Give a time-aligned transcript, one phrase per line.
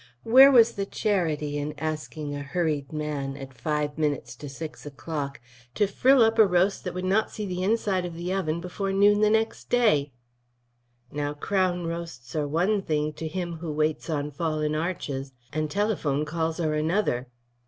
[0.23, 5.39] Where was the charity in asking a hurried man at five minutes to six o'clock
[5.75, 8.91] to frill up a roast that would not see the inside of the oven before
[8.91, 10.11] noon next day?
[11.11, 16.25] Now, crown roasts are one thing to him who waits on fallen arches, and telephone
[16.25, 17.27] calls are another.